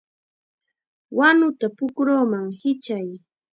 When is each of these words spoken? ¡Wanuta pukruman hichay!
¡Wanuta 1.17 1.65
pukruman 1.77 2.45
hichay! 2.59 3.09